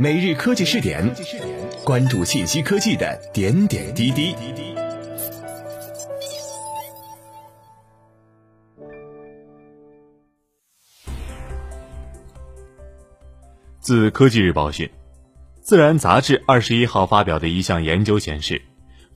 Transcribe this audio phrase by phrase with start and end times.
[0.00, 1.12] 每日科技试点，
[1.82, 4.32] 关注信息科技的点点滴滴。
[13.80, 14.86] 自科技日报讯，
[15.60, 18.62] 《自然》杂志二十一号发表的一项研究显示，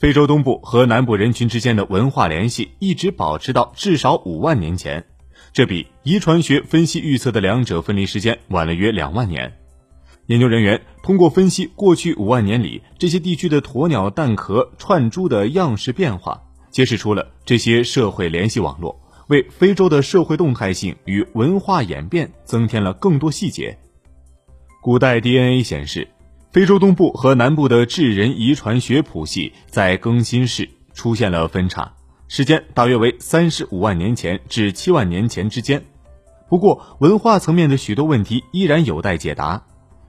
[0.00, 5.06] 非洲东部和南部人群之间的文化联系一直保持到至少五万年前，
[5.52, 9.61] 这比遗传学分析预测的两者分离时间晚了约两万年。
[10.26, 16.40] 研究人员通过分析过去五万年里这些地区的鸵鸟蛋壳串珠的样式变化，
[16.70, 18.98] 揭示出了这些社会联系网络，
[19.28, 23.76] 为非洲的社会动态性与文化演变增添了更多细节。
[24.80, 26.08] 古代 DNA 显示，
[26.52, 31.92] 非洲东部和南部的智人遗传学谱系在更新世出现了分叉，
[32.28, 35.82] 时间大约为三十五万年前至七万年前之间。
[36.48, 39.64] 不过，文化层面的许多问题依然有待解答。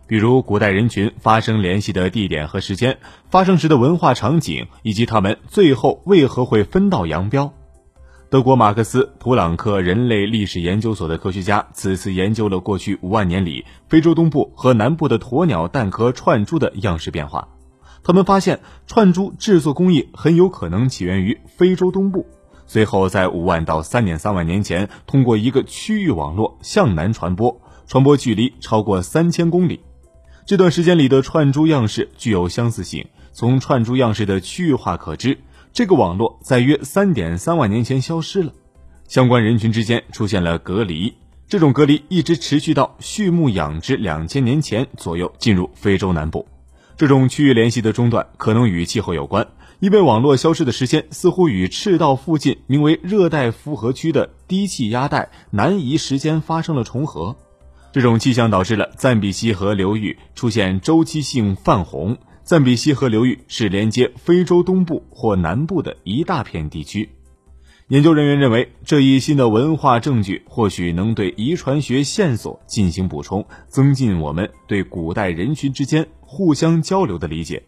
[0.06, 2.98] 比如古代人群发生联系的地点和时间、
[3.30, 7.54] 发生时的文化场景，以及他们最后为何会分道扬镳。
[8.30, 17.48] 德国马克思普朗克人类历史研究所的科学家此次研究了过去五万年里非洲东部和南部的鸵鸟蛋壳串珠的样式变化。
[18.04, 22.26] 他们发现，串珠制作工艺很有可能起源于非洲东部，
[22.66, 29.80] 随后在五万到三点三万年前通过一个区域网络向南传播，传播距离超过三千公里。
[30.46, 33.08] 这段时间里的串珠样式具有相似性。
[33.32, 35.40] 从串珠样式的区域化可知，
[35.72, 38.52] 这个网络在约三点三万年前消失了，
[39.08, 41.14] 相关人群之间出现了隔离。
[41.48, 46.46] 这种隔离一直持续到畜牧养殖两千年前左右进入非洲南部。
[46.98, 49.48] 这种区域联系的中断可能与气候有关，
[49.80, 57.38] 因为网络消失的时间似乎与赤道附近名为热带复合区的低气压带南移时间发生了重合。
[57.94, 62.18] 这种气象导致了赞比西河流域出现周期性泛红。
[62.44, 67.08] 赞比西河流域是连接非洲东部或南部的一大片地区。
[67.90, 77.62] 研究人员认为，这一新的文化证据或许能对遗传学线索进行补充，增进我们对古代人群之间互相交流的理解。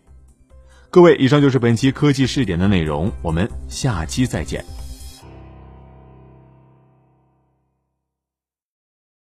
[0.89, 4.65] 各位，以上就是本期科技试点的内容，我们下期再见。